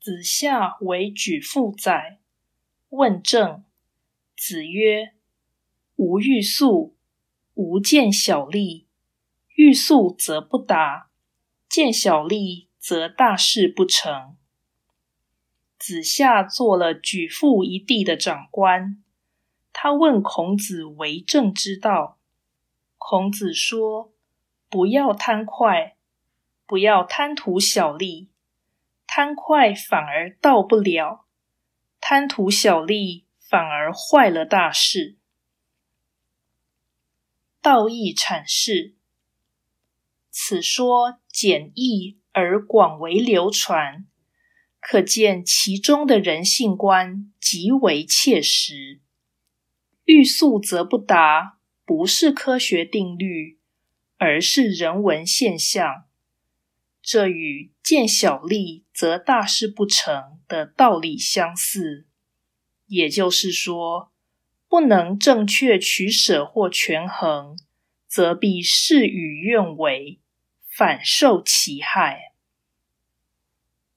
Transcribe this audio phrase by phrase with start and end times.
[0.00, 2.20] 子夏为举父宰，
[2.88, 3.62] 问政。
[4.34, 5.12] 子曰
[5.96, 6.96] ：“吾欲速，
[7.52, 8.86] 吾见小利。
[9.56, 11.10] 欲速则不达，
[11.68, 14.38] 见小利则大事不成。”
[15.78, 19.04] 子夏做了举父一地的长官，
[19.70, 22.18] 他问孔子为政之道。
[22.96, 24.14] 孔子说
[24.70, 25.96] ：“不要贪快，
[26.64, 28.29] 不要贪图小利。
[29.12, 31.26] 贪快反而到不了，
[32.00, 35.18] 贪图小利。”反而坏了大事。
[37.60, 38.94] 道义阐释，
[40.30, 44.06] 此说简易而广为流传，
[44.78, 49.00] 可见其中的人性观极为切实。
[50.04, 53.58] 欲速则不达，不是科学定律，
[54.16, 56.04] 而是人文现象。
[57.12, 62.06] 这与见小利则大事不成的道理相似。
[62.86, 64.12] 也就是说，
[64.68, 67.58] 不能正确取舍或权衡，
[68.06, 70.20] 则必事与愿违，
[70.68, 72.29] 反受其害。